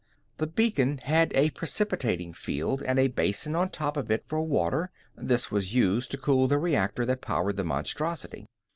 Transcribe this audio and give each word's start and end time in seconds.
The 0.37 0.47
beacon 0.47 0.97
had 1.03 1.31
a 1.35 1.51
precipitating 1.51 2.33
field 2.33 2.81
and 2.81 2.97
a 2.97 3.07
basin 3.09 3.55
on 3.55 3.69
top 3.69 3.95
of 3.97 4.09
it 4.09 4.23
for 4.25 4.41
water; 4.41 4.89
this 5.15 5.51
was 5.51 5.75
used 5.75 6.09
to 6.09 6.17
cool 6.17 6.47
the 6.47 6.57
reactor 6.57 7.05
that 7.05 7.21
powered 7.21 7.57
the 7.57 7.63
monstrosity. 7.63 8.47